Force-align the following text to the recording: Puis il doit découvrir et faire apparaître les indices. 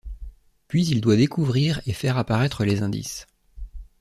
Puis 0.67 0.87
il 0.87 0.99
doit 0.99 1.15
découvrir 1.15 1.79
et 1.85 1.93
faire 1.93 2.17
apparaître 2.17 2.65
les 2.65 2.81
indices. 2.81 3.27